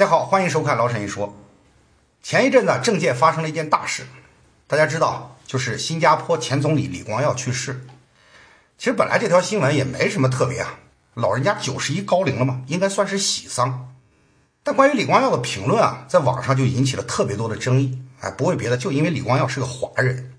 [0.00, 1.36] 大家好，欢迎收看老沈一说。
[2.22, 4.06] 前一阵子政界发生了一件大事，
[4.66, 7.86] 大家知道，就是新加坡前总理李光耀去世。
[8.78, 10.78] 其实本来这条新闻也没什么特别啊，
[11.12, 13.94] 老人家九十一高龄了嘛，应该算是喜丧。
[14.62, 18.00] 但关于李光耀的评论啊，在网上就引起了特别多的争议。
[18.20, 20.32] 哎，不为别的，就因为李光耀是个华人。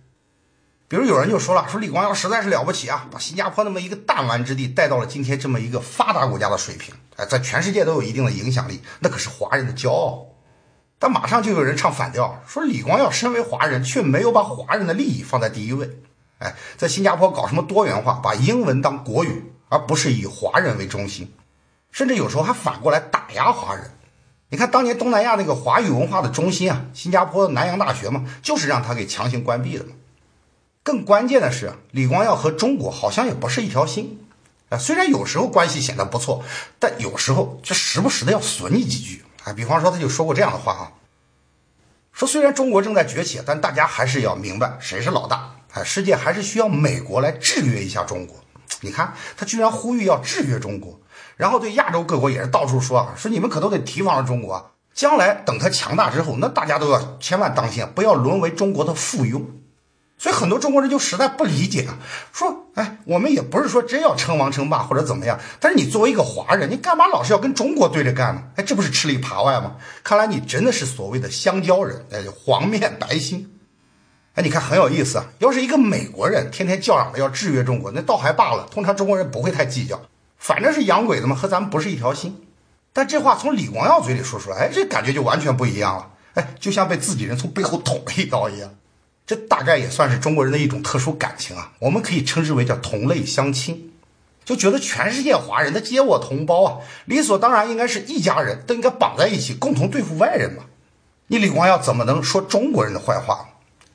[0.88, 10.28] 比如有人就说了，说李光耀实在是了不起啊，把新加坡那么一个弹丸之地带到了今天这么一个发达国家的水平，在全世界都有一定的影响力，那可是华人的骄傲。
[11.00, 15.90] 但马上就有人唱反调，说李光耀身为华人，却没有把华人的利益放在第一位。
[16.38, 21.34] 哎，在新加坡搞什么多元化，把英文当国语，而不是以华人为中心，
[21.92, 23.92] 甚至有时候还反过来打压华人。
[24.50, 29.92] 你看当年东南亚那个华语文化的中心啊，新加坡南洋大学嘛，就是让他给强行关闭的嘛。
[30.84, 34.28] 更关键的是，李光耀和中国好像也不是一条心
[34.72, 34.78] 啊。
[34.80, 36.44] 虽然有时候关系显得不错，
[36.80, 39.54] 但有时候却时不时的要损你几句啊。
[39.54, 40.84] 比方说，他就说过这样的话啊，
[42.12, 45.84] 说虽然中国正在崛起，但大家还是要明白谁是老大啊。
[45.84, 48.38] 世界还是需要美国来制约一下中国。
[48.82, 51.00] 你看，他居然呼吁要制约中国，
[51.38, 54.72] 然后对亚洲各国也是到处说啊，说你们可都得提防着中国。
[54.94, 59.42] 将来等他强大之后，那大家都要千万当心，不要沦为中国的附庸。
[60.22, 61.98] 所以很多中国人就实在不理解啊，
[62.32, 68.44] 说，哎，我们也不是说真要称王称霸或者怎么样，但是你作为一个华人，你干嘛老是要跟中国对着干呢？
[68.56, 69.78] 哎，这不是吃里扒外吗？
[70.04, 73.52] 看来你真的是所谓的香蕉人，哎，黄面白心。
[74.36, 75.26] 哎，你看很有意思啊。
[75.40, 80.00] 要是一个美国人天天叫嚷着要制约中国，那倒还罢了，通常中国人不会太计较，
[80.38, 82.46] 反正是洋鬼子嘛，和咱们不是一条心。
[82.94, 88.70] 但这话从李光耀嘴里说出来，哎，这感觉就完全不一样了，哎，就像被自己人从背后捅了一刀一样。
[89.32, 93.94] 这大概也算是中国人的一种特殊感情啊，我们可以称之为叫同类相亲，
[94.44, 100.66] 就觉得全世界华人的皆我同胞啊，理所当然应该是一家人，都应该绑在一起，共同对付外人嘛。
[101.28, 103.46] 你李光耀怎么能说中国人的坏话呢？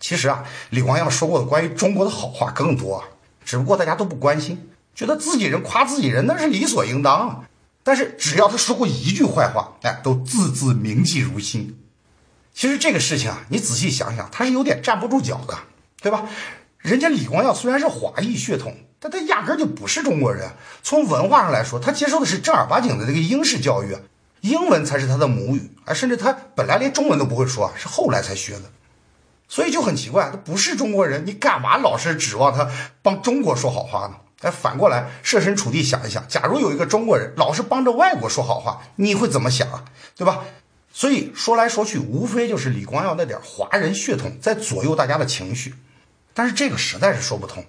[0.01, 3.05] 其实啊，李光耀说过的关于中国的好话更多啊，
[3.45, 7.41] 只不过大家都不关心，觉得自己人夸自己人那是理所应当啊。
[7.85, 11.79] 但是只要他说过一句坏话，哎，都字字铭记如新。
[12.57, 15.55] 其实这个事情啊，你仔细想想，他是有点站不住脚的，
[16.01, 16.27] 对吧？
[16.79, 20.49] 人家李光耀虽然是华裔血统，但他压根就不是中国人。
[20.83, 23.95] 从文化上来说，他接受的是正儿八经的这个英式教育，
[24.41, 28.63] 英文才是他的母语，啊，甚至他本来连中文都不会说，是后来才学的。
[29.49, 32.71] 所以就很奇怪，他不是中国人，你干嘛老是指望他
[33.03, 34.15] 帮中国说好话呢？
[34.41, 39.85] 哎，反过来设身处地想一想，假如有一个中国人老是帮着外国说好话，你会怎么想啊？
[40.17, 40.41] 对吧？
[40.97, 45.75] 所以说来说去，无非就是李光耀那点华人血统在左右大家的情绪，
[46.33, 47.63] 但是这个实在是说不通。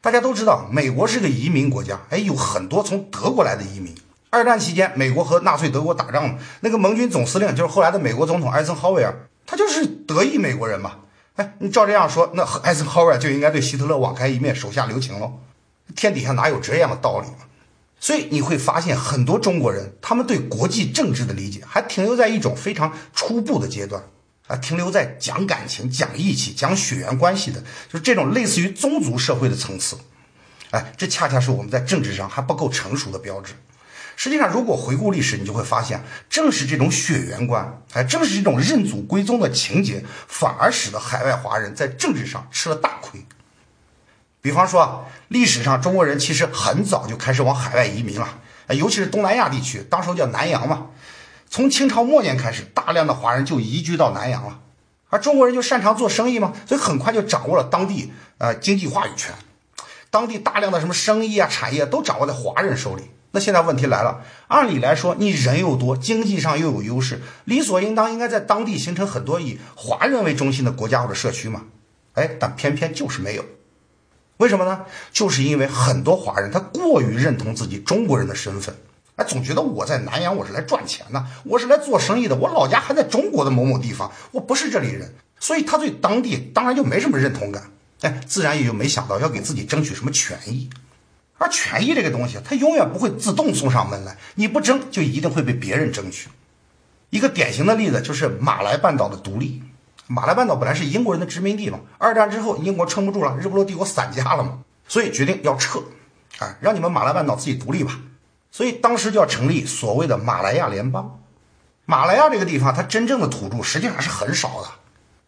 [0.00, 3.94] 大家都知道，美国是个移民国家，哎，有很多从德国来的移民。
[4.28, 10.96] 二战期间，美国和纳粹德国打仗，那个盟军总司令就是后来的美国总统艾森豪威尔，他就是德裔美国人嘛。
[11.36, 15.34] 哎，你照这样说，那艾森豪威尔就应该对希特勒网开一面，手下留情喽？
[15.94, 17.28] 天底下哪有这样的道理？
[18.04, 24.04] 所以你会发现，很多中国人他们对国际政治的理解还停留在一种非常初步的阶段
[24.46, 29.96] 啊，停留在讲感情、讲义气、讲血缘关系的，就是这种类似于宗族社会的层次。
[30.72, 33.54] 哎，这恰恰是我们在政治上还不够成熟的标志。
[34.16, 43.24] 实际上，如果回顾历史，你就会发现，正是这种血缘观，哎，正是这种认祖归宗的情节，反而使得海外华人在政治上吃了大亏。
[44.44, 48.28] 比方说啊，历史上中国人其实很早就开始往海外移民了，
[48.68, 50.88] 尤其是东南亚地区，当时候叫南洋嘛。
[51.48, 54.60] 从清朝末年开始，大量的华人就移居到南洋了，
[55.08, 59.34] 而中国人就擅长做生意嘛，所以很快就掌握了当地呃经济话语权，
[60.10, 63.04] 当地大量的什么生意啊产业都掌握在华人手里。
[63.30, 71.62] 那现在问题来了，按理来说，你人又多，经济上又有优势，理所应当应该在当地形成很多以华人为中心的国家或者社区嘛？
[72.12, 73.44] 哎，但偏偏就是没有。
[74.38, 74.84] 为什么呢？
[75.12, 78.74] 就是因为很多华人他过于认同自己中国人的身份，
[79.14, 87.70] 哎，总觉得我在南洋我是来赚钱的，我是来做生意的，我老家还在中国的某某地方，我不是这里人，所以他对当地当然就没什么认同感，
[88.00, 90.68] 哎，自然也就没想到要给自己争取什么权益，
[91.38, 96.28] 而权益这个东西，它永远不会自动送上门来，你不争就一定会被别人争取。
[97.10, 99.62] 一个典型的例子就是马来半岛的独立。
[100.06, 105.80] 马来半岛本来是英国人的殖民地嘛，二战之后英国撑不住了，日不落帝国散家了嘛，所以决定要撤，
[106.38, 107.98] 啊，让你们马来半岛自己独立吧。
[108.50, 111.20] 所以当时就要成立所谓的马来亚联邦。
[111.86, 114.68] 马来亚这个地方，它真正的土著实际上是很少的。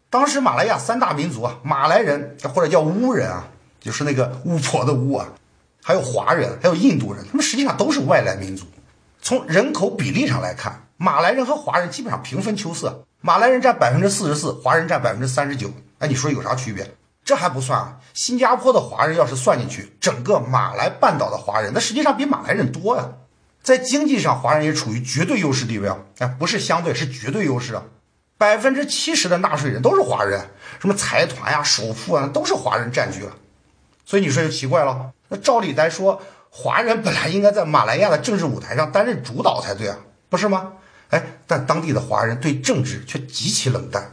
[0.09, 3.49] 当时马来亚三大民族啊，马来人或者叫巫人啊，
[3.81, 5.27] 就是那个巫婆的巫啊，
[5.83, 8.67] 还有华人，还有印度人，他们实际上都是外来民族。
[9.21, 15.69] 从人口比例上来看，马来人和华人基本上平分秋色，马来人占百分之四十四，华人占百分之三十九。
[15.99, 16.89] 哎，你说有啥区别？
[17.25, 23.09] 这还不算啊，新加坡的华人要是算进去，整个马来半岛的华人，那实际上比马来人多呀。
[23.65, 25.99] 在经济上，华人也处于绝对优势地位啊！
[26.19, 27.83] 哎，不是相对，是绝对优势啊！
[28.39, 30.41] 百分之七十的纳税人都是华人，
[30.79, 33.33] 什么财团呀、首富啊，都是华人占据了。
[34.05, 39.97] 所以你说就奇怪了，那照理来说，华人本来应该在马来亚的政治舞台上担任主导才对啊，
[40.29, 40.75] 不是吗？
[41.11, 44.13] 哎，但当地的华人对政治却极其冷淡。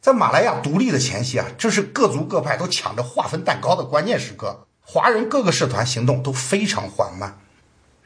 [0.00, 7.38] 在马来亚独立的前夕啊，正是各族各派都抢着划分蛋糕的关键时刻，华人各个社团行动都非常缓慢，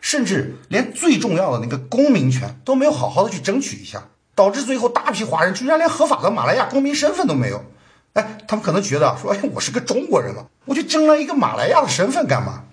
[0.00, 4.04] 甚至连最重要的那个公民权都没有好好的去争取一下，
[4.34, 7.64] 导致最后大批华人居然连合法的马来亚公民身份都没有。
[8.12, 12.64] 哎，他们可能觉得说，哎，我是个中国人嘛，我去争了一个马来亚的身份干嘛？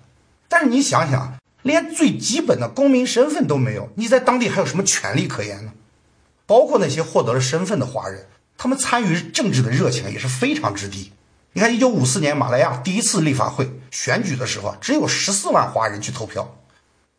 [0.48, 5.72] 但是你想想，连最基本的公民身份都没有，你在当地还有什么权利可言呢？
[6.46, 8.26] 包括那些获得了身份的华人。
[8.56, 11.12] 他们参与政治的热情也是非常之低。
[11.52, 16.56] 你看，一九五四年马来亚第一次立法会选举的时候，只有十四万华人去投票。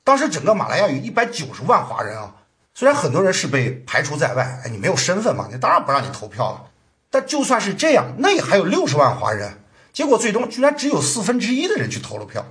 [0.03, 2.38] 当时整个马来亚有一百九十万华人啊，
[2.73, 6.71] 虽然很多人是被排除在外，哎，你没有身份嘛，你当然不让你投票了。
[7.11, 9.59] 但就算是这样，那也还有六十万华人。
[9.94, 12.45] 结果最终居然只有四分之一的人去投了票。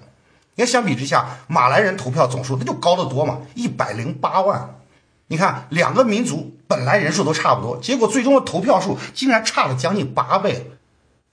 [0.58, 4.74] 你看，相比之下，马来人投票总数那就高得多嘛，一百零八万。
[5.28, 10.70] 你看，两个民族本来人数都差不多，结果最终的投票数竟然差了将近八倍，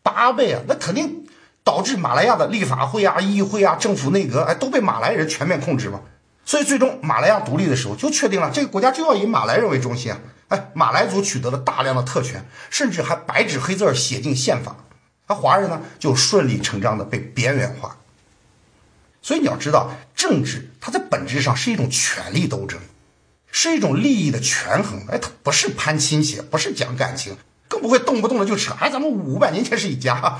[0.01, 0.61] 八倍啊！
[0.67, 1.25] 那肯定
[1.63, 6.01] 导致马来亚的立法会啊、议会啊、政府内阁哎都被马来人全面控制嘛。
[6.43, 10.19] 所以最终马来亚独立的时候就确定了，这个国家就要以马来人为中心啊！
[10.49, 14.75] 哎，马来族取得了大量的特权，甚至还白纸黑字写进宪法，
[15.27, 17.95] 而华人呢就顺理成章的被边缘化。
[19.23, 22.79] 所以你要知道，政治它在本质上是一种权力斗争。
[23.55, 27.37] 是一种利益的权衡，哎，它不是攀亲戚，不是讲感情，
[27.67, 30.39] 更不会动不动的就扯，哎，咱们五百年前是一家。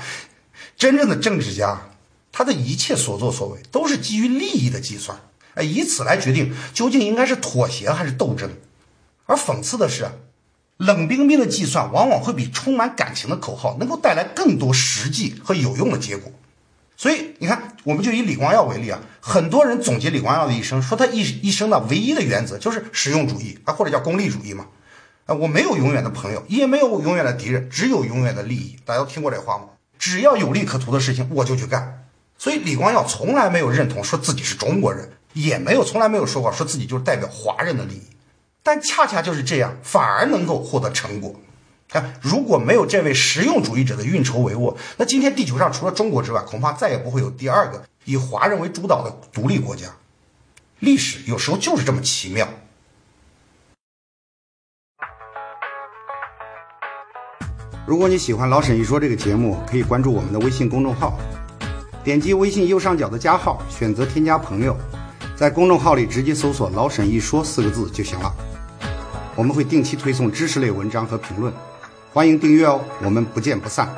[0.76, 1.90] 真正的政治家，
[2.32, 5.16] 他的一切所作所为都是基于利益的计算，
[5.54, 8.50] 哎，以此来决定究竟应该是妥协还是斗争。
[9.26, 10.10] 而讽刺的是，
[10.76, 16.32] 冷冰冰的计算往往会比充满感情的口号能够带来更多实际和有用的结果。
[16.96, 24.66] 所以你看，我们就以李光耀为例啊，很多人总结李光耀的一生，说他一一生的唯一的原则就是实用主义啊，或者叫功利主义嘛。
[25.26, 28.76] 啊，我没有永远的朋友，也没有永远的敌人，只有永远的利益。
[28.84, 29.64] 大家都听过这话吗？
[29.98, 32.04] 只要有利可图的事情，我就去干。
[32.36, 38.02] 所以李光耀从来没有认同说自己是中国人，也没有从来没有说过说自己就是代表华人的利益。
[38.62, 41.34] 但恰恰就是这样，反而能够获得成果。
[41.94, 49.86] 看，如果没有这位实用主义者的运筹帷幄，那今天地球上除了中国之外，恐怕再也不会有第二个以华人为主导的独立国家。
[50.80, 52.48] 历史有时候就是这么奇妙。
[57.86, 61.16] 如果你喜欢老沈一说这个节目，可以关注我们的微信公众号，
[62.02, 64.76] 点击微信右上角的加号，选择添加朋友，
[65.36, 68.34] 在公众号里直接搜索“老沈一说”四个字就行了。
[69.36, 71.52] 我们会定期推送知识类文章和评论。
[72.14, 73.92] 欢迎订阅哦，我们不见不散。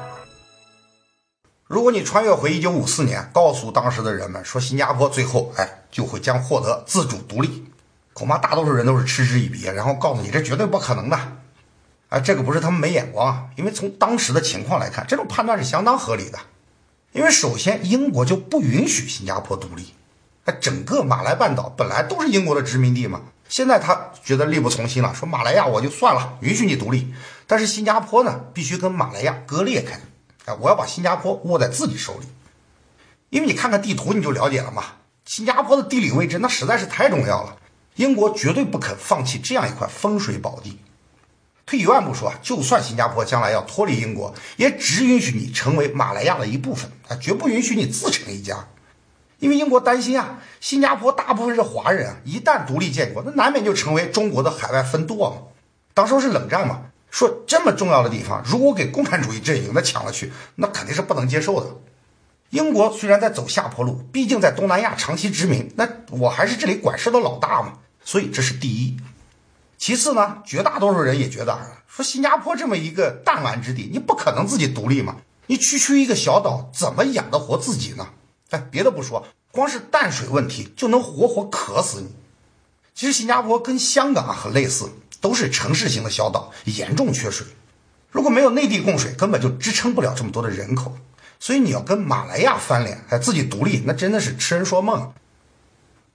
[1.66, 7.66] 如果你穿越回一九五四年，告诉当时的人们说新加坡最后哎就会将获得自主独立，
[8.14, 11.36] 恐怕大多数人都是嗤之以鼻，然后告诉你这绝对不可能的。
[12.08, 16.38] 哎，这个不是他们没眼光啊，因为从当时的情况来看，这种判断是相当合理的。
[17.12, 19.92] 因为首先英国就不允许新加坡独立，
[20.46, 23.20] 哎，整个马来半岛本来都是英国的殖民地嘛。
[23.46, 27.14] 现在他觉得力不从心了，说马来亚我就算了，允许你独立，
[27.46, 30.00] 但是新加坡呢，必须跟马来亚割裂开，
[30.46, 32.26] 哎，我要把新加坡握在自己手里，
[33.30, 34.84] 因为你看看地图你就了解了嘛，
[35.24, 37.56] 新加坡的地理位置那实在是太重要了，
[37.94, 40.80] 英国绝对不肯放弃这样一块风水宝地。
[41.64, 48.68] 退一万步说，就算新加坡将来要脱离英国，也只允许你成为马来亚的一部分，啊，绝不允许你自成一家。
[49.40, 55.36] 因为英国担心啊，新加坡大部分是华人啊，一旦独立建国，那难免就成为中国的海外分舵嘛。
[55.92, 61.76] 当时是冷战嘛，说这么重要的地方，如果给共产主义阵营的抢了去，那肯定是不能接受的。
[62.50, 68.96] 英国虽然在走下坡路，毕竟在东南亚长期殖民，那我还是这里管事的老大嘛，所以这是第一。
[69.78, 71.58] 其次呢，绝大多数人也觉得
[71.88, 78.08] 说新加坡这么一个弹丸之地，你不可能自己独立嘛，你区区一个小岛，怎么养得活自己呢？
[78.50, 82.14] 哎，别的不说，光是淡水问题就能活活渴死你。
[82.94, 84.88] 其实新加坡跟香港很类似，
[85.20, 87.46] 都是城市型的小岛，严重缺水。
[88.10, 90.96] 如果没有内地供水，根本就支撑不了这么多的人口。
[91.38, 95.12] 所以你要跟马来亚翻脸，还，自己独立，那真的是痴人说梦。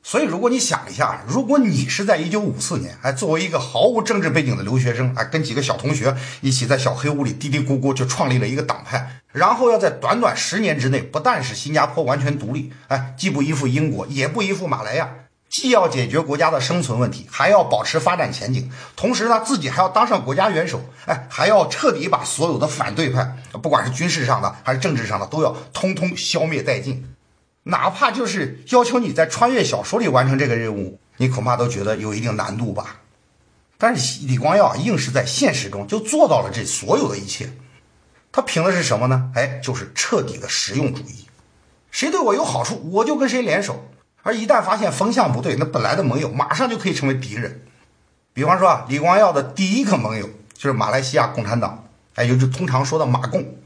[0.03, 15.07] 所以，如果你想一下，如果你是在一九五四年，哎，作为一个毫无政治背景的留学生，哎，跟几个小同学一起在小黑屋里嘀嘀咕咕就创立了一个党派，然后要在短短十年之内，不但是新加坡完全独立，哎，既不依附英国，也不依附马来亚，
[15.51, 27.05] 既要解决国家的生存问题，还要保持发展前景，同时呢，自己还要当上国家元首，哎，还要彻底把所有的反对派，不管是军事上的还是政治上的，都要通通消灭殆尽。
[27.63, 33.01] 哪怕就是要求你在穿越小说里完成这个任务，你恐怕都觉得有一定难度吧。
[33.77, 37.51] 但是李光耀硬是在现实中就做到了这所有的一切。
[38.31, 39.29] 他凭的是什么呢？
[39.35, 41.27] 哎，就是彻底的实用主义。
[41.91, 43.85] 谁对我有好处，我就跟谁联手。
[44.23, 47.63] 而一旦发现风向不对，那本来的盟友马上就可以成为敌人。
[48.33, 51.85] 比方说啊，李光耀的第一个盟友就是马来西亚共产党，
[52.15, 53.57] 哎，也就通常说的马共。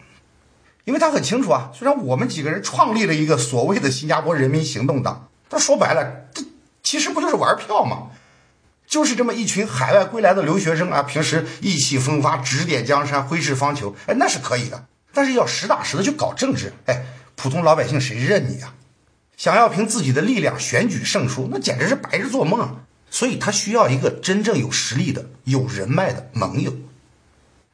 [0.85, 6.43] 因为他很清楚啊，虽然我们几个人创立了一个所谓的新加坡人民行动党，但说白了，这
[6.83, 8.09] 其实不就是玩票吗？
[8.87, 14.85] 就是这么一群海外归来的留学生啊，平时意气风发，指点江山，挥斥方遒，哎，那是可以的。
[15.11, 17.03] 但是要实打实的去搞政治，哎，
[17.35, 18.75] 普通老百姓谁认你啊？
[19.37, 22.59] 想要凭自己的力量选举胜出，那简直是白日做梦。
[22.61, 22.75] 啊！
[23.11, 26.73] 所以他需要一个真正有实力的、有人脉的盟友，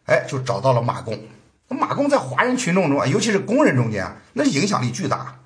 [0.05, 1.19] 哎，就找到了马共。
[1.67, 5.39] 马共在华人群众中啊，尤其是工人中间啊，那影响力巨大。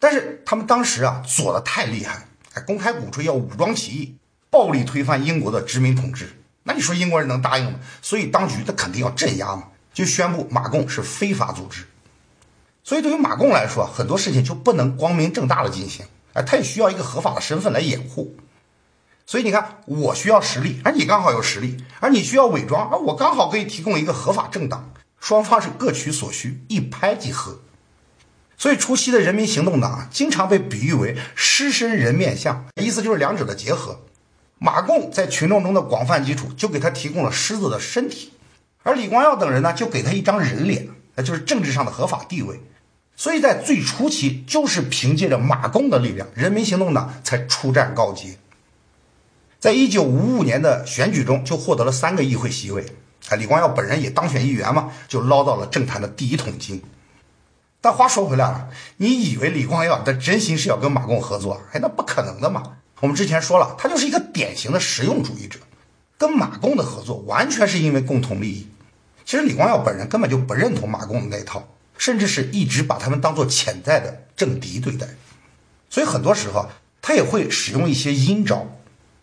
[0.00, 4.16] 但是他们当时啊，左的太厉害，还公开鼓吹要武装起义，
[4.50, 6.28] 暴力推翻英国的殖民统治。
[6.64, 7.78] 那你说英国人能答应吗？
[8.02, 11.84] 所以当局他肯定要镇压嘛，就宣布马共是非法组织。
[12.86, 18.36] 所以对于马共来说，很多事情就不能光明正大的进行，哎，他也需要一个合法的身份来掩护。
[19.26, 24.92] 所以你看，我需要实力，而你刚好有实力；而你需要伪装，而我刚好可以提供一个合法政党。
[25.18, 27.58] 双方是各取所需，一拍即合。
[28.56, 34.02] 所以初期的人民行动党经常被比喻为狮身人面像，意思就是两者的结合。
[34.60, 38.28] 马共在群众中的广泛基础，就给他提供了狮子的身体；
[38.84, 42.60] 而李光耀等人呢，就给他一张人脸，那就是政治上的合法地位。
[43.16, 48.36] 所以在最初期，就是凭借着马共的力量，人民行动党才出战告捷。
[49.58, 52.84] 在一九五五年的选举中，就获得了三个议会席位。
[53.28, 56.82] 哎，李光耀本人也当选议员嘛，就捞到了政坛的第一桶金。
[57.80, 58.68] 但话说回来了，
[58.98, 61.60] 你以为李光耀他真心是要跟马共合作？
[61.72, 62.62] 哎，那不可能的嘛！
[63.00, 65.58] 我们之前说了，他就是一个典型的实用主义者，
[66.18, 68.68] 跟马共的合作完全是因为共同利益。
[69.24, 71.66] 其实李光耀本人根本就不认同马共的那一套，
[71.98, 75.06] 甚至是一直把他们当做潜在的政敌对待。
[75.88, 76.68] 所以很多时候
[77.00, 78.66] 他也会使用一些阴招。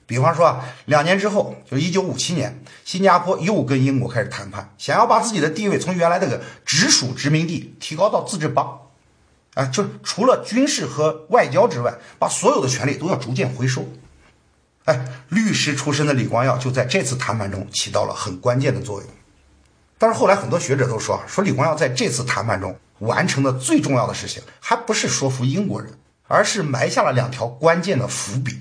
[0.05, 8.81] 比方说啊，两年之后，就是一九五七年，新加坡又跟英国开始谈判，想要把自己的地位从原来那个直属殖民地提高到自治邦，
[9.53, 13.87] 啊，就除了军事和外交之外，把所有的权利都要逐渐回收。
[14.83, 19.09] 哎，律师出身的李光耀就在这次谈判中起到了很关键的作用。
[19.97, 25.97] 但是后来很多学者都说，说李光耀在这次谈判中完成的最重要的事情，还不是说服英国人，
[26.27, 28.59] 而是埋下了两条关键的伏笔。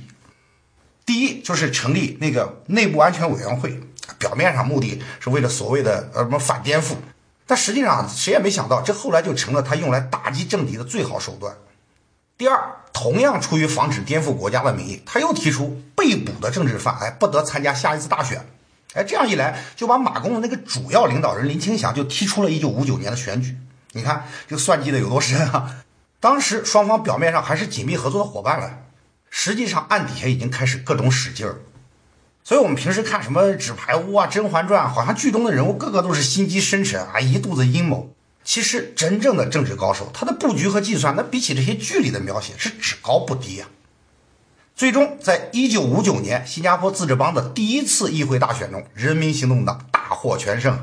[1.04, 3.80] 第一就是成立那个内部安全委员会，
[4.18, 6.94] 表面上目的是为了所谓的呃什么反颠覆，
[7.44, 11.56] 但实际上谁也没想到，这后来就成了他用来打击政敌的最好手段。
[12.38, 18.46] 第二，同样出于防止颠覆国家的名义，他又提出被捕的政治犯哎不得参加下一次大选，
[18.94, 23.56] 哎这样一来就把马共的那个主要领导人林清祥就踢出了一九五九年的选举。
[23.92, 25.82] 你看这算计的有多深啊！
[26.20, 28.78] 当时双方表面上还是紧密合作的伙伴了。
[29.28, 31.56] 实际上，暗底下已经开始各种使劲儿，
[32.44, 38.14] 所以我们平时看什么《纸牌屋》啊，《甄嬛传》，好像剧中的人物个个都是心机深沉啊，一肚子阴谋。
[38.44, 43.68] 其实，真正的政治高手，他的布局和计算，那比起这些剧里的描写是只高不低啊。
[44.82, 50.76] 最终，在一九五九年新加坡自治邦的第一次议会大选中，人民行动党大获全胜，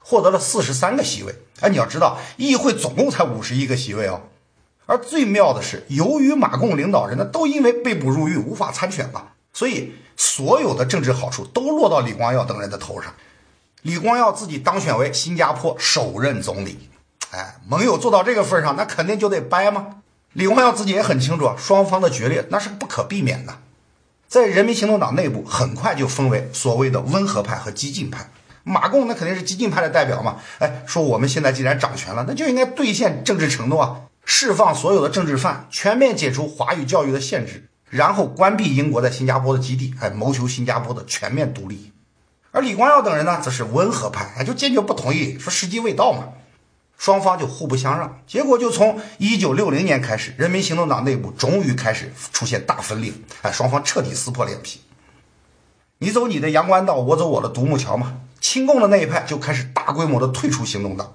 [0.00, 1.32] 获得了四十三个席位。
[1.60, 4.22] 哎，你要知道，议会总共才五十一个席位哦。
[4.86, 13.14] 而最妙的是，由于马共领导人呢都因为被捕入狱无法参选了，所以所有的政治好处都落到李光耀等人的头上。
[13.82, 16.90] 李光耀自己当选为新加坡首任总理，
[17.30, 19.98] 哎，盟友做到这个份上，那肯定就得掰吗？
[20.34, 23.58] 李光耀自己也很清楚啊，双方的决裂那是不可避免的。
[24.26, 28.28] 在人民行动党内部，很快就分为所谓的温和派和激进派。
[28.64, 34.00] 马共那肯定是激进派的代表嘛，哎，说我们现在既然掌权了，那就应该兑现政治承诺啊。
[34.24, 41.92] 释放所有的政治犯，全面解除华语教育的限制，然后关闭英国在新加坡的基地，哎，谋求新加坡的全面独立。
[42.50, 46.30] 而李光耀等人呢，则是温和派，哎，就坚决不同意，说时机未到嘛。
[46.96, 48.20] 双方就互不相让。
[48.26, 54.80] 结果就从一九六零年开始，人民行动党内部终于开始出现大分裂，哎，双方彻底撕破脸皮。
[55.98, 58.20] 你走你的阳关道，我走我的独木桥嘛。
[58.40, 61.14] 亲共的那一派就开始大规模的退出行动党。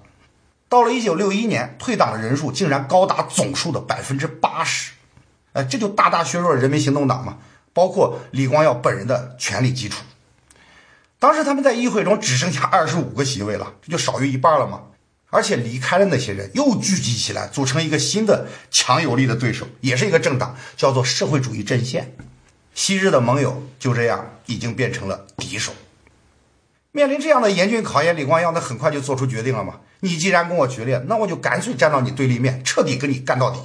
[0.68, 4.94] 到了一九六一年，退党的人数竟然高达总数的百分之八十，
[5.54, 7.38] 哎，这就大大削弱了人民行动党嘛，
[7.74, 10.04] 包括李光耀本人的权力基础。
[11.20, 14.82] 当时他们在议会中只剩下二十五个席位了，这就少于一半了嘛。
[15.30, 22.16] 而且离开了那些人，又聚集起来，组成一个新的强有力的对手，也是一个政党，叫做社会主义阵线。
[22.74, 25.74] 昔日的盟友就这样已经变成了敌手。
[26.92, 29.82] 面临这样的严峻考验，李光耀那很快就做出决定了嘛。
[30.00, 33.60] 你既然跟我决裂，那我就干脆站到你对立面，彻底跟你干到底。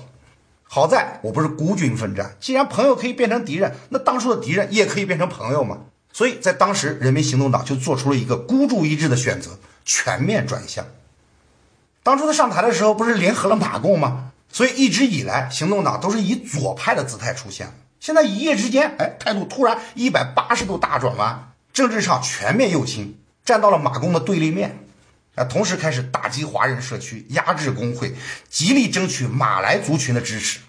[0.65, 5.79] 好在我不是孤军奋战，既然朋友可以变成敌人，那当初的敌人也可以变成朋友嘛。
[6.13, 10.85] 所以在当时，人民行动党就做出了一个孤注一掷的选择，全面转向。
[12.05, 14.31] 当初他上台的时候，不是联合了马共吗？
[14.53, 17.73] 所以一直以来，行动党都是以左派的姿态出现。
[17.99, 24.79] 现在一夜之间，哎，态度突然一百八十度大转弯，政治上全面右倾，站到了马共的对立面。
[25.35, 28.15] 啊，同时开始打击华人社区，压制工会，
[28.49, 30.61] 极力争取马来族群的支持。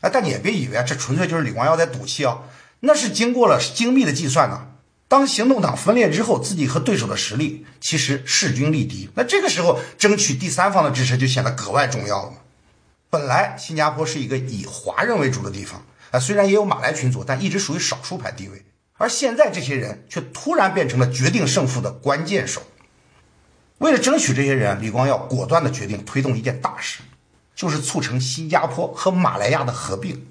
[0.00, 2.38] 啊，但你也别以为，这纯粹就是李光耀在赌气啊，
[2.80, 4.72] 那是经过了精密的计算的。
[5.08, 12.32] 当行动党分裂之后，自己和对手的实力其实势均力敌，那这个时候争取第三方的支持就显得格外重要了。
[13.08, 18.64] 本来新加坡是一个以华人为主的地方，啊，虽然也有马来群族，但一直属于少数派地位。
[18.98, 22.62] 而现在这些人却突然变成了决定胜负的关键手。
[23.78, 27.00] 为了争取这些人，李光耀果断地决定推动一件大事，
[27.54, 30.26] 就是促成新加坡和马来亚的合并。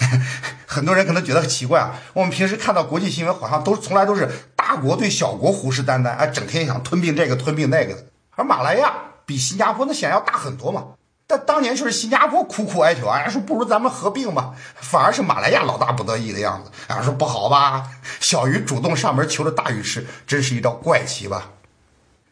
[0.66, 8.06] 很多人可能觉得很奇怪啊，我们平时看到国际新闻，好像都从来都是大国对小国虎视眈眈，哎，整天想吞并这个吞并那个的。
[8.36, 8.92] 而马来亚
[9.26, 10.84] 比新加坡那显然要大很多嘛。
[11.26, 17.88] 但当年就是新加坡苦苦哀求，哎，说不如咱们合并吧，反而是马来亚老大不得已的样子，啊，说不好吧？
[18.18, 21.50] 小鱼主动上门求着大鱼吃，真是一招怪棋吧？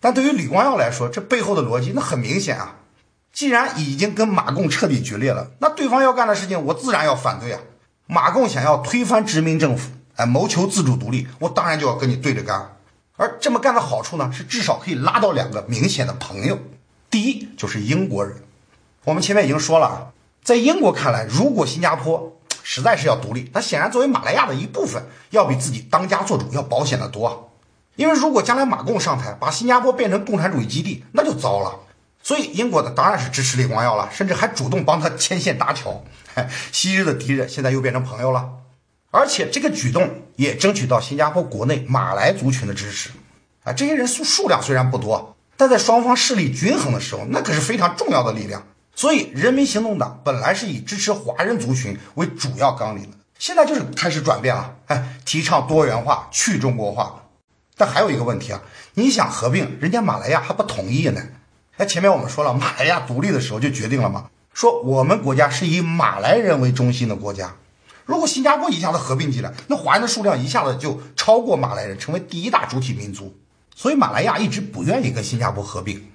[0.00, 2.74] 但对于李光耀来说，这背后的逻辑那很明显啊！
[3.38, 7.60] 既然已经跟马共彻底决裂了，那对方要干的事情，我自然要反对啊！
[8.08, 12.74] 马共想要推翻殖民政府，哎，谋求自主独立，我当然就要跟你对着干。
[13.16, 16.58] 而这么干的好处呢，是至少可以拉到两个明显的朋友。
[17.10, 18.38] 第一就是英国人，
[19.04, 20.06] 我们前面已经说了啊，
[20.42, 27.52] 在英国看来，如果新加坡实在是要独立，那显然作为马来亚的一部分，要比自己当家做主要保险的多。
[27.94, 31.78] 因为如果将来马共上台，把新加坡变成共产主义基地，那就糟了。
[32.28, 36.04] 所以英国的当然是支持李光耀了，甚至还主动帮他牵线搭桥。
[36.70, 38.50] 昔日的敌人现在又变成朋友了，
[39.10, 43.08] 而且这个举动也争取到新加坡国内马来族群的支持。
[43.64, 48.62] 啊，这些人数数量虽然不多，但在双方势力均衡的时候，那可是非常重要的力量。
[48.94, 57.22] 所以人民行动党本来是以支持华人族群为主要纲领的，现在就是开始转变了，哎，提倡多元化、去中国化。
[57.74, 58.60] 但还有一个问题啊，
[58.92, 61.22] 你想合并，人家马来亚还不同意呢。
[61.78, 67.54] 哎，前面我们说了，马来亚独立的时候就决定了嘛，说我们国家是以马来人为中心的国家。
[68.04, 73.32] 如果新加坡一下子合并进来，那华人的数量一下子就超过马来人，成为第一大主体民族。
[73.76, 76.10] 所以马来亚一直不愿意跟新加坡合并。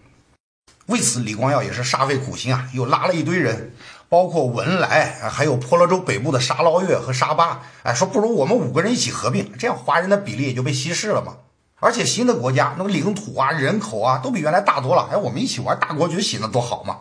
[0.87, 3.73] 为此，李光耀也是煞费苦心啊，又拉了一堆人，
[4.09, 11.37] 包括文莱，还有婆罗洲北部的沙捞越和沙巴，哎，说不如我们五个人一起合并，这样华人的比例也就被稀释了嘛。
[11.83, 16.99] 而且新的国家那个领土啊、人口啊都比原来大多了，哎，我们一起玩大国崛起那多好嘛！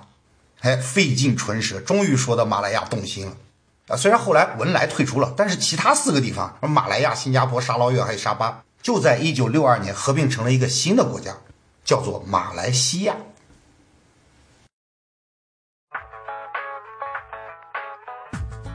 [0.60, 3.32] 哎，费尽唇舌，终于说的马来亚动心了
[3.86, 3.96] 啊。
[3.96, 11.32] 虽然后来文莱退出了，但是其他四个地方，马来亚、新加坡、沙捞越还有沙巴，就在一九六二年合并成了一个新的国家，
[11.84, 13.14] 叫做马来西亚。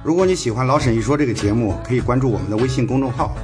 [0.03, 3.35] 如果你喜欢老沈一说这个节目，可以关注我们的微信公众号。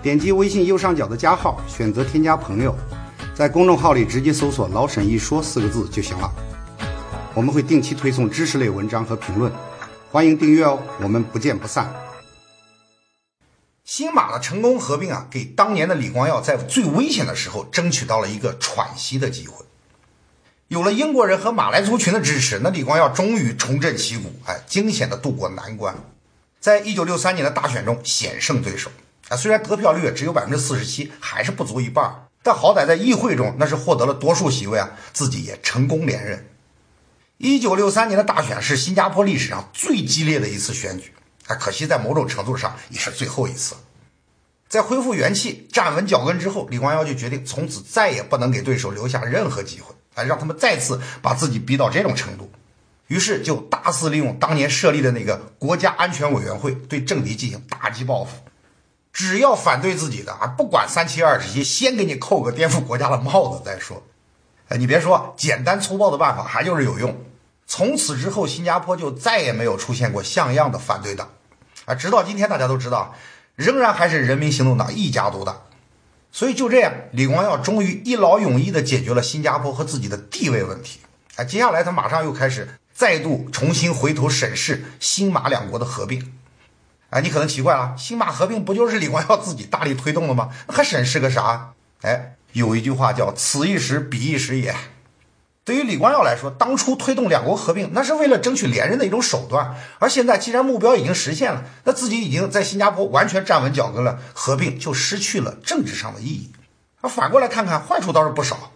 [0.00, 2.72] 点击微信右上角的加号，选择添加朋友，
[3.34, 6.32] 在公众号里直接搜索“老沈一说”四个字就行了。
[7.34, 9.52] 我们会定期推送知识类文章和评论，
[10.12, 10.80] 欢迎订阅哦。
[11.02, 11.92] 我们不见不散。
[13.84, 19.64] 新马的成功合并啊，给当年的李光耀在最危险的时候争取到了一个喘息的机会。
[20.68, 25.96] 有了英国人和马来族群的支持，那李光耀终于重振旗鼓，哎，惊险的度过难关，
[26.60, 28.90] 在一九六三年的大选中险胜对手。
[29.28, 36.46] 啊，虽然得票率只有百分之四十七，还是不足一半，但好歹在议会中那是获得了多数席位啊，自己也成功连任。
[37.36, 41.12] 一九六三年的大选是新加坡历史上最激烈的一次选举，
[41.46, 43.74] 啊，可惜在某种程度上也是最后一次。
[44.68, 52.50] 在恢复元气、站稳脚跟之后，李光耀就决定从此再也不能给对手留下任何机会，啊让他们再次把自己逼到这种程度。
[53.06, 58.36] 于是就大肆利用当年设立的那个国家安全委员会，对政敌进行打击报复。
[59.18, 64.00] 只要反对自己的啊，不管三七二十一，先给你扣个颠覆国家的帽子再说。
[64.68, 67.20] 哎，你别说，简单粗暴的办法还就是有用。
[67.66, 71.30] 从此之后，新加坡就再也没有出现过像样的反对党
[71.86, 71.96] 啊！
[71.96, 73.16] 直到今天，大家都知道，
[73.56, 75.62] 仍然还是人民行动党一家独大。
[76.30, 81.00] 所以就这样，李光耀终于一劳永逸地解决了新加坡和自己的地位问题。
[81.34, 86.37] 啊，接下来他马上又开始再度重新回头审视新马两国的合并。
[87.10, 90.50] 啊，你可能奇怪了，新马合并不就是李光耀自己大力推动的吗？
[90.68, 91.70] 还审视个啥？
[92.02, 94.74] 哎，有一句话叫“此一时，彼一时也”。
[95.64, 99.74] 对于李光耀来说，当初推动两国合并，那是为了争取连任的一种手段。
[99.98, 106.52] 而现在，既然目标已经实现了，那自己已经在新加坡完全站稳脚跟了，合并就失去了政治上的意义。
[107.00, 108.72] 而反过来看看，坏处倒是不少。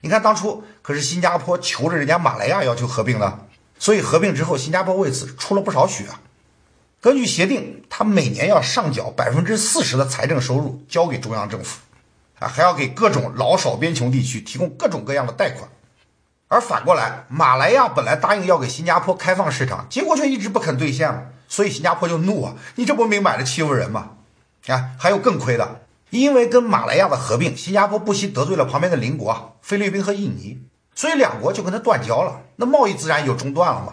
[0.00, 3.46] 你看，当初可是新加坡求着人家马来亚要求合并的，
[3.78, 6.20] 所以合并之后，新加坡为此出了不少血啊。
[7.04, 11.82] 根据协定，他每年要上缴百分之四十的财政收入交给中央政府，
[12.38, 15.68] 啊，还要给各种老少边穷地区提供各种各样的贷款。
[16.48, 22.54] 而反过来，马来亚本来答应要给新加坡开放市场，结果却一直不肯兑现了，所以新加坡就怒啊！
[22.76, 24.12] 你这不明摆着欺负人吗？
[24.68, 30.58] 啊，还有更亏的，因为跟马来亚的合并，新加坡不惜得罪了旁边的邻国菲律宾和印尼，
[30.94, 33.92] 所以两国就跟他断交了，那贸易自然也就中断了嘛。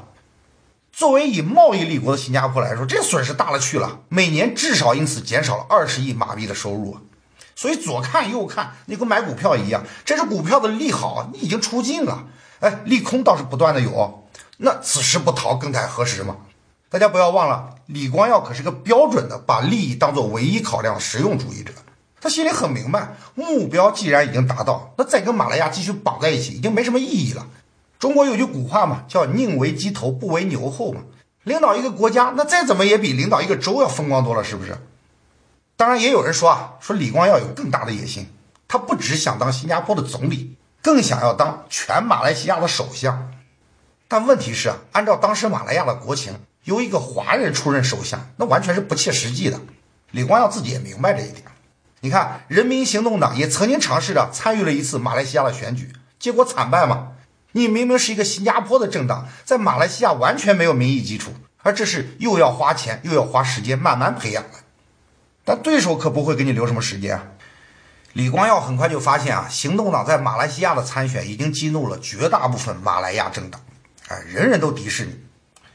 [0.92, 6.98] 作为以贸易立国的新加坡来说，这损失大了去了，每年至少因此减少了二十亿马币的收入！
[7.56, 12.26] 所以左看右看，你跟买股票一样，这只股票的利好，你已经出尽了。
[12.60, 14.28] 哎，利空倒是不断的有，
[14.58, 16.38] 那此时不逃更待何时嘛？
[16.90, 21.72] 大家不要忘了，李光耀可是个标准的把利益当做唯一考量的实用主义者。
[22.20, 27.48] 他心里很明白，目标既然已经达到，那再跟马来亚继续绑在一起已经没什么意义了。
[28.02, 31.02] 中国有句古话嘛，叫宁为鸡头不为牛后嘛。
[31.44, 34.76] 领导一个国家，那再怎么也比领导一个州要风光多了，是不是？
[35.78, 38.26] 当然，也有人说啊，说李光耀有更大的野心，
[38.68, 40.58] 他不只想当新加坡的总理。
[40.82, 43.32] 更想要当全马来西亚的首相，
[44.08, 46.34] 但问题是啊，按照当时马来亚的国情，
[46.64, 49.62] 由一个华人出任首相，那完全是不切实际的。
[50.10, 51.44] 李光耀自己也明白这一点。
[52.00, 57.10] 你看，人民行动党也曾经尝试着参与了一次马来西亚的选举，结果惨败嘛。
[57.54, 61.32] 你明明是一个新加坡的政党，在马来西亚完全没有民意基础，
[61.64, 64.60] 而这是又要花钱又要花时间慢慢培养的。
[65.44, 67.24] 但对手可不会给你留什么时间啊。
[68.14, 73.62] 李光耀很快就发现啊，行动党在马来西亚的参选已经激怒了绝大部分马来亚政党，
[74.08, 75.18] 哎，人人都敌视你，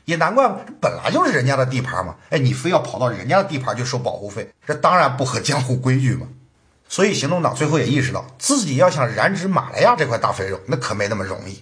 [0.05, 0.49] 也难怪，
[0.81, 6.27] 本来就是人家的地盘嘛，哎，你非要跑到人家的地盘去收保护费，这当然不合江湖规矩嘛。
[6.89, 11.61] 所以行动党最后也意识到，自己要想染指马来亚这块大肥肉，那可没那么容易，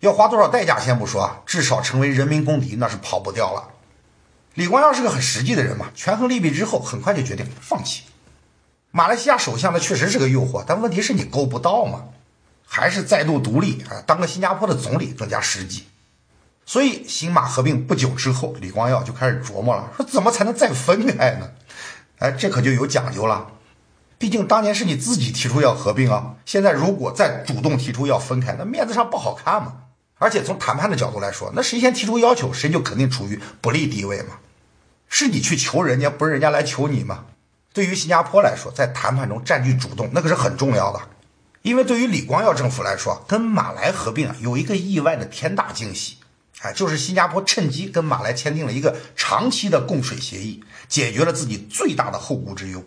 [0.00, 3.68] 要花多少代价先不说啊，至少成为人民公敌那是跑不掉了。
[4.54, 8.02] 李光耀是个很实际的人嘛，权衡利弊之后，很快就决定放弃。
[8.90, 12.04] 马来西亚首相那确实是个诱惑，但问题是你够不到嘛？
[12.66, 15.86] 还是再度独立啊，当个新加坡的总理更加实际。
[16.66, 21.50] 所以新马合并不久之后，李光耀就开始琢磨了，说怎么才能再分开呢？
[22.18, 23.50] 哎，这可就有讲究了。
[24.22, 29.74] 毕竟当年是你自己提出要合并啊，现在如果再主动提出要分开，那面子上不好看嘛。
[30.16, 34.38] 而且从谈判的角度来说，那谁先提出要求，谁就肯定处于不利地位嘛。
[35.08, 37.24] 是你去求人家，不是人家来求你嘛？
[37.72, 41.00] 对于新加坡来说，在谈判中占据主动，那可是很重要的。
[41.62, 46.18] 因为对于李光耀政府来说，跟马来合并啊，有一个意外的天大惊喜，
[46.60, 52.84] 哎，就是新加坡趁机跟马来签订了一个长期的供水协议，解决了自己最大的后顾之忧。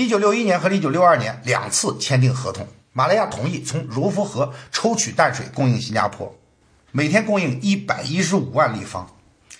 [0.00, 6.34] 一九六一年和一九六二年两次签订合同，马来亚同意从柔佛河抽取淡水供应新加坡，
[6.90, 9.06] 每天供应一百一十五万立方，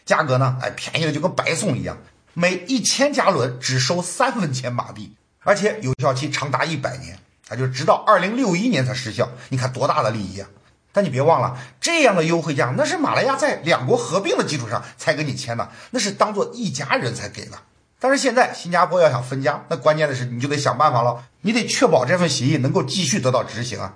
[0.06, 1.98] 价格呢，哎，便宜的就跟白送一样。
[2.32, 7.18] 每一千加仑只收三分钱马币，而且有效期长达一百年，
[7.50, 9.28] 啊，就直到二零六一年才失效。
[9.50, 10.48] 你看多大的利益啊！
[10.90, 17.58] 但你别忘了，这样的优惠价那是马来亚在两国合并的基础上才跟你签的，那是当做一家人才给的。
[18.00, 23.94] 但是现在新加坡要想分家，那关键的是你就得想办法了，你得确保这份协议能够继续得到执行啊。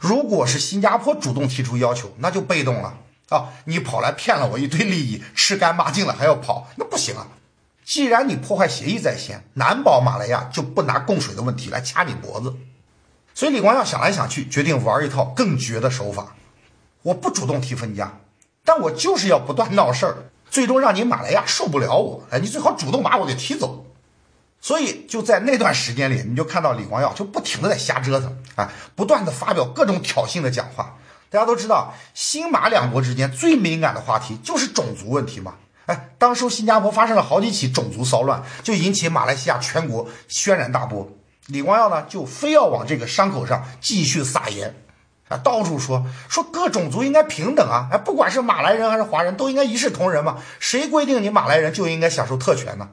[0.00, 2.94] 如果是新加坡主动提出要求，那就被动了
[3.28, 3.50] 啊！
[3.66, 7.28] 你跑来骗了我一堆利益，吃干抹净了还要跑，那不行啊！
[7.84, 12.54] 既然你破坏协议在先，难保马来亚就不拿供水的问题来掐你脖子。
[13.34, 16.34] 所以李光耀想来想去，决定玩一套更绝的手法。
[17.02, 18.18] 我不主动提分家，
[18.64, 20.16] 但我就是要不断闹事儿，
[20.52, 22.22] 最终让你马来亚受不了我。
[22.30, 23.86] 哎，你最好主动把我给踢走。
[24.60, 30.98] 所以就在那段时间里，你就看到李光耀就不停的在瞎折腾啊，不断的发表各种挑衅的讲话。
[31.30, 35.54] 大家都知道，新马两国之间最敏感的话题就是种族问题嘛。
[35.86, 41.10] 哎，当时新加坡发生了好几起种族骚乱，就引起马来西亚全国轩然大波。
[41.46, 44.76] 李光耀呢，就非要往这个伤口上继续撒盐，
[45.32, 52.88] 啊，到处说说各种族应该平等啊，哎，不管是马来人还是华人都应该一视同仁嘛，谁规定你马来人就应该享受特权呢？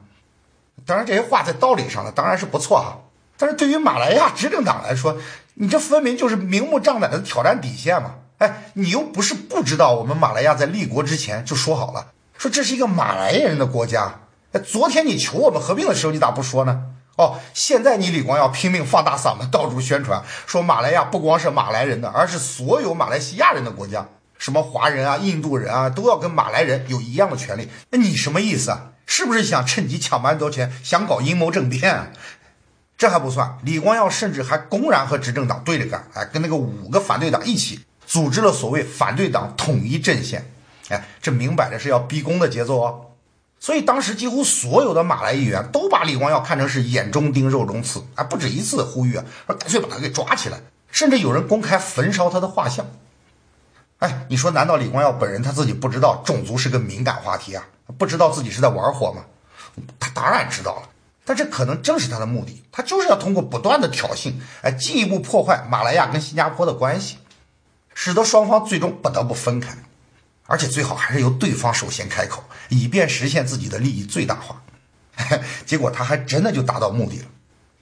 [0.86, 3.00] 当然，这些话在道理上呢，当然是不错哈。
[3.36, 5.16] 但是对于马来亚执政党来说，
[5.54, 8.14] 你这分明就是明目张胆的挑战底线嘛！
[8.38, 14.20] 哎，你又不是不知道，我们马来亚在立国之前就说好了，说这是一个马来人的国家。
[14.52, 16.82] 哎，昨天你求我们合并的时候，你咋不说呢？
[17.16, 24.06] 哦，现在你李光耀拼命放大嗓门，到处宣传，说马来亚不光是马来人的，而是所有马来西亚人的国家，
[24.38, 27.68] 什么华人啊、印度人啊，都要跟马来人有一样的权利。
[27.90, 28.92] 那你什么意思啊？
[29.04, 32.08] 是不是想趁机抢蛮多钱，想搞阴谋政变啊？
[32.96, 40.50] 这还不算，李光耀甚至还公然和执政党对着干，哎，跟那个五个反对党一起组织了所谓反对党统一阵线，
[40.88, 43.06] 哎，这明摆着是要逼宫的节奏哦。
[43.60, 50.58] 所以当时几乎所有的马来议员都把李光耀看成是眼中钉、肉中刺，啊，不止一次呼吁啊，说干脆把他给抓起来，
[50.90, 52.86] 甚至有人公开焚烧他的画像。
[53.98, 57.62] 哎，你说难道李光耀本人他自己不知道种族是个敏感话题啊？
[57.98, 59.24] 不知道自己是在玩火吗？
[59.98, 60.88] 他当然知道了，
[61.26, 62.64] 但这可能正是他的目的。
[62.72, 67.18] 他就是要通过不断的挑衅，哎，进一步破坏马来亚跟新加坡的关系，
[67.92, 69.76] 使得双方最终不得不分开，
[70.46, 74.62] 而且最好还是由对方首先开口，以便实现自己的利益最大化。
[75.66, 77.26] 结果他还真的就达到目的了。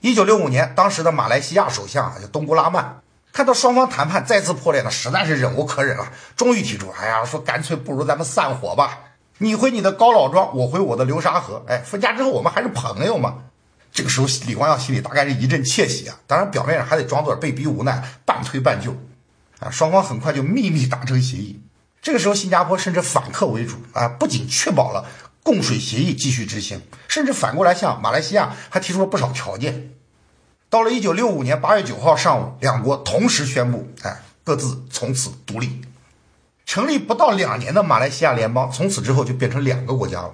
[0.01, 8.99] 一九六五年，当时的马来西亚首相啊叫东姑拉曼，看到双方谈判再次破裂呢，实在是忍无可忍了，终于提出，哎呀，说干脆不如咱们散伙吧。
[9.37, 11.63] 你回你的高老庄，我回我的流沙河。
[11.67, 13.35] 哎，分家之后我们还是朋友嘛。
[13.91, 16.19] 这个时候，李光耀心里大概是一阵窃喜啊。
[16.27, 18.91] 当然，表面上还得装作被逼无奈，半推半就。
[19.59, 21.61] 啊，双方很快就秘密达成协议。
[22.01, 25.05] 这个时候，新加坡甚至反客为主啊，不仅确保了
[25.43, 29.91] 供水协议继续执行，甚至反过来向马来西亚还提出了不少条件。
[30.69, 35.81] 到了一九六五年八月九号上午，两国同时宣布，哎，各自从此独立。
[36.65, 40.31] 成立不到两年的马来西亚联邦，从此之后就变成两个国家了。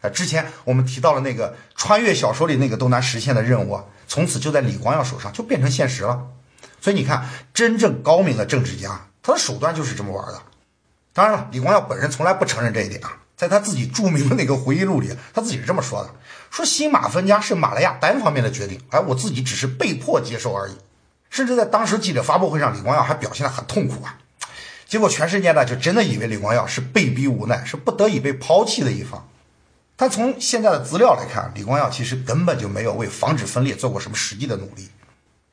[0.00, 6.26] 啊，之前我们提到了那个穿越小说里那个都难实现的任务啊，从此就在李光耀手上就变成现实了。
[6.80, 10.40] 所以你看，真正高明的政治家，他的手段就是这么玩的。
[11.14, 16.10] 当然了，李光耀本人从来不承认这一点啊，在他自己著名的那个回忆录里，他自己是这么说的：
[16.50, 20.74] 说新马分家是马来亚单方面的决定，而我自己只是被迫接受而已。
[21.30, 24.18] 甚至在当时记者发布会上，李光耀还表现得很痛苦啊。
[24.86, 29.28] 结果全世界呢，就真的以为李光耀是被逼无奈，是不得已被抛弃的一方。
[29.96, 34.88] 但从现在的资料来看，李光耀其实根本就没有为防止分裂做过什么实际的努力，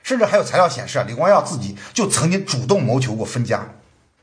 [0.02, 3.64] 甚至还有材料显示啊，李光耀自己就曾经主动谋求过分家。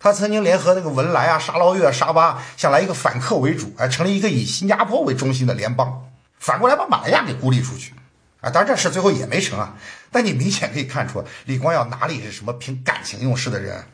[0.00, 6.08] 他曾经联合那个文莱啊、沙捞越、沙巴，想来一个反客为主，哎，成立一个以新加坡为中心的联邦，
[6.38, 7.94] 反过来把马来亚给孤立出去。
[8.40, 9.74] 啊，当然这事最后也没成啊。
[10.12, 13.84] 但你明显可以看出，李光耀哪里是什么凭感情用事的人。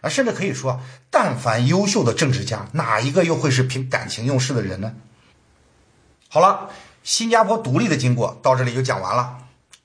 [0.00, 4.94] 啊，甚至可以说，但凡优秀的政治家，哪一个又会是凭感情用事的人呢？
[6.30, 6.70] 好了，
[7.02, 9.36] 新加坡独立的经过到这里就讲完了。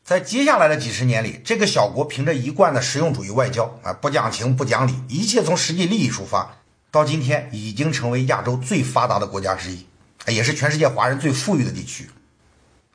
[0.06, 6.58] 在接下来的几十年里，这个小国凭着一贯的实用主义外交，啊，不讲情不讲理，一切从实际利益出发，
[6.91, 9.84] 到今天已经成为亚洲最发达的国家之一，
[10.28, 12.08] 也是全世界华人最富裕的地区。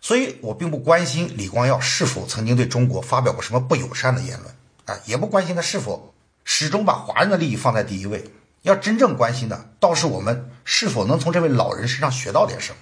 [0.00, 6.14] 所以我并不关心李光耀是否曾经对中国发表过什么不友善的言论，啊，也不关心他是否。
[6.44, 8.24] 始终把华人的利益放在第一位，
[8.62, 12.76] 要真正关心的，倒是我们是否能从这位老人身上学到点什么。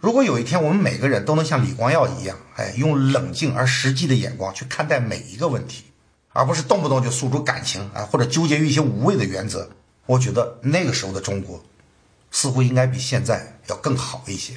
[0.00, 5.84] 如果有一天我们每个人都能像李光耀一样，哎，用冷静而实际的眼光去看待每一个问题，
[6.32, 9.68] 而不是动不动就诉诸感情啊，或者纠结于一些无谓的原则，
[10.06, 11.62] 我觉得那个时候的中国，
[12.30, 14.54] 似乎应该比现在要更好一些。